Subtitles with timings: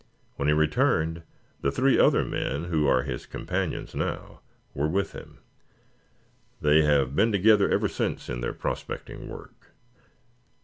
[0.35, 1.21] When he returned
[1.61, 4.39] the three other men, who are his companions now,
[4.73, 5.37] were with him.
[6.59, 9.75] They have been together ever since in their prospecting work.